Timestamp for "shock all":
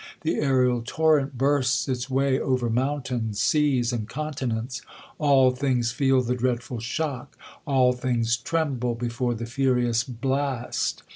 6.79-7.93